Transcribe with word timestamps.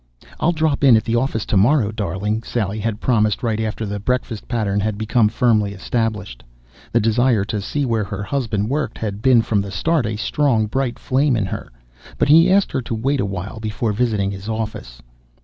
"I'll 0.39 0.51
drop 0.51 0.83
in 0.83 0.97
at 0.97 1.03
the 1.03 1.15
office 1.15 1.45
tomorrow, 1.45 1.91
darling!" 1.91 2.41
Sally 2.41 2.79
had 2.79 2.99
promised 2.99 3.43
right 3.43 3.59
after 3.59 3.85
the 3.85 3.99
breakfast 3.99 4.47
pattern 4.47 4.79
had 4.79 4.97
become 4.97 5.29
firmly 5.29 5.73
established. 5.73 6.41
The 6.91 6.99
desire 6.99 7.45
to 7.45 7.61
see 7.61 7.85
where 7.85 8.05
her 8.05 8.23
husband 8.23 8.67
worked 8.71 8.97
had 8.97 9.21
been 9.21 9.43
from 9.43 9.61
the 9.61 9.69
start 9.69 10.07
a 10.07 10.15
strong, 10.15 10.65
bright 10.65 10.97
flame 10.97 11.35
in 11.35 11.45
her. 11.45 11.71
But 12.17 12.29
he 12.29 12.49
asked 12.49 12.71
her 12.71 12.81
to 12.81 12.95
wait 12.95 13.19
a 13.19 13.27
while 13.27 13.59
before 13.59 13.93
visiting 13.93 14.31
his 14.31 14.49
office. 14.49 15.03